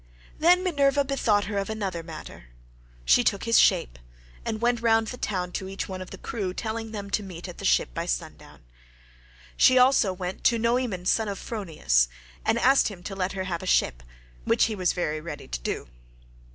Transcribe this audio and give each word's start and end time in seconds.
Then 0.39 0.63
Minerva 0.63 1.03
bethought 1.03 1.43
her 1.45 1.59
of 1.59 1.69
another 1.69 2.01
matter. 2.01 2.45
She 3.05 3.23
took 3.23 3.43
his 3.43 3.59
shape, 3.59 3.99
and 4.43 4.59
went 4.59 4.81
round 4.81 5.09
the 5.09 5.17
town 5.17 5.51
to 5.51 5.69
each 5.69 5.87
one 5.87 6.01
of 6.01 6.09
the 6.09 6.17
crew, 6.17 6.55
telling 6.55 6.89
them 6.91 7.11
to 7.11 7.21
meet 7.21 7.47
at 7.47 7.59
the 7.59 7.65
ship 7.65 7.93
by 7.93 8.07
sundown. 8.07 8.63
She 9.57 9.73
went 9.75 9.81
also 9.85 10.15
to 10.15 10.57
Noemon 10.57 11.05
son 11.05 11.27
of 11.27 11.37
Phronius, 11.37 12.07
and 12.43 12.57
asked 12.57 12.87
him 12.87 13.03
to 13.03 13.15
let 13.15 13.33
her 13.33 13.43
have 13.43 13.61
a 13.61 13.67
ship—which 13.67 14.65
he 14.65 14.73
was 14.73 14.93
very 14.93 15.21
ready 15.21 15.47
to 15.47 15.59
do. 15.59 15.87